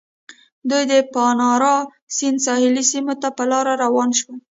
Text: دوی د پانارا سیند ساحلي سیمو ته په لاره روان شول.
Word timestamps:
دوی 0.69 0.83
د 0.91 0.93
پانارا 1.13 1.75
سیند 2.15 2.37
ساحلي 2.45 2.83
سیمو 2.91 3.13
ته 3.21 3.27
په 3.37 3.43
لاره 3.51 3.73
روان 3.83 4.09
شول. 4.19 4.37